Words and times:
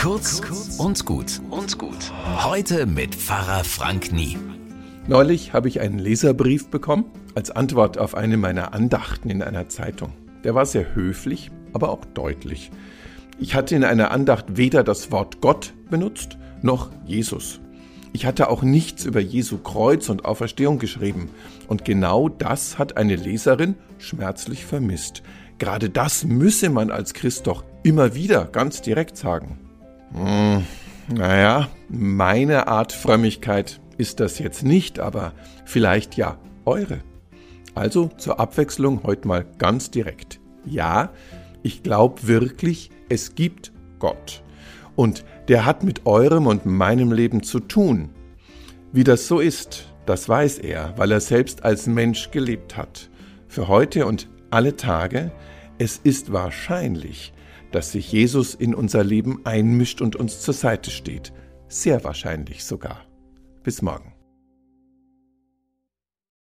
Kurz 0.00 0.40
und 0.78 1.04
gut 1.04 1.42
und 1.50 1.76
gut. 1.76 2.10
Heute 2.42 2.86
mit 2.86 3.14
Pfarrer 3.14 3.64
Frank 3.64 4.12
Nie. 4.12 4.38
Neulich 5.06 5.52
habe 5.52 5.68
ich 5.68 5.80
einen 5.80 5.98
Leserbrief 5.98 6.68
bekommen 6.70 7.04
als 7.34 7.50
Antwort 7.50 7.98
auf 7.98 8.14
eine 8.14 8.38
meiner 8.38 8.72
Andachten 8.72 9.28
in 9.28 9.42
einer 9.42 9.68
Zeitung. 9.68 10.14
Der 10.42 10.54
war 10.54 10.64
sehr 10.64 10.94
höflich, 10.94 11.50
aber 11.74 11.90
auch 11.90 12.06
deutlich. 12.06 12.70
Ich 13.38 13.54
hatte 13.54 13.76
in 13.76 13.84
einer 13.84 14.10
Andacht 14.10 14.56
weder 14.56 14.84
das 14.84 15.12
Wort 15.12 15.42
Gott 15.42 15.74
benutzt 15.90 16.38
noch 16.62 16.90
Jesus. 17.04 17.60
Ich 18.14 18.24
hatte 18.24 18.48
auch 18.48 18.62
nichts 18.62 19.04
über 19.04 19.20
Jesu 19.20 19.58
Kreuz 19.58 20.08
und 20.08 20.24
Auferstehung 20.24 20.78
geschrieben. 20.78 21.28
Und 21.68 21.84
genau 21.84 22.30
das 22.30 22.78
hat 22.78 22.96
eine 22.96 23.16
Leserin 23.16 23.74
schmerzlich 23.98 24.64
vermisst. 24.64 25.22
Gerade 25.58 25.90
das 25.90 26.24
müsse 26.24 26.70
man 26.70 26.90
als 26.90 27.12
Christ 27.12 27.46
doch 27.46 27.64
immer 27.82 28.14
wieder 28.14 28.46
ganz 28.46 28.80
direkt 28.80 29.18
sagen. 29.18 29.58
Hm, 30.12 30.64
naja, 31.08 31.68
meine 31.88 32.66
Art 32.68 32.92
Frömmigkeit 32.92 33.80
ist 33.98 34.20
das 34.20 34.38
jetzt 34.38 34.64
nicht, 34.64 34.98
aber 34.98 35.32
vielleicht 35.64 36.16
ja 36.16 36.38
eure. 36.64 37.00
Also 37.74 38.08
zur 38.16 38.40
Abwechslung 38.40 39.02
heute 39.04 39.28
mal 39.28 39.44
ganz 39.58 39.90
direkt. 39.90 40.40
Ja, 40.64 41.10
ich 41.62 41.82
glaube 41.82 42.26
wirklich, 42.26 42.90
es 43.08 43.34
gibt 43.34 43.72
Gott. 43.98 44.42
Und 44.96 45.24
der 45.48 45.64
hat 45.64 45.84
mit 45.84 46.06
eurem 46.06 46.46
und 46.46 46.66
meinem 46.66 47.12
Leben 47.12 47.42
zu 47.42 47.60
tun. 47.60 48.10
Wie 48.92 49.04
das 49.04 49.28
so 49.28 49.40
ist, 49.40 49.86
das 50.06 50.28
weiß 50.28 50.58
er, 50.58 50.94
weil 50.96 51.12
er 51.12 51.20
selbst 51.20 51.64
als 51.64 51.86
Mensch 51.86 52.30
gelebt 52.30 52.76
hat. 52.76 53.08
Für 53.46 53.68
heute 53.68 54.06
und 54.06 54.28
alle 54.50 54.76
Tage, 54.76 55.30
es 55.80 55.96
ist 55.96 56.30
wahrscheinlich, 56.30 57.32
dass 57.72 57.92
sich 57.92 58.12
Jesus 58.12 58.54
in 58.54 58.74
unser 58.74 59.02
Leben 59.02 59.46
einmischt 59.46 60.02
und 60.02 60.14
uns 60.14 60.42
zur 60.42 60.52
Seite 60.52 60.90
steht. 60.90 61.32
Sehr 61.68 62.04
wahrscheinlich 62.04 62.64
sogar. 62.64 63.06
Bis 63.62 63.80
morgen. 63.80 64.12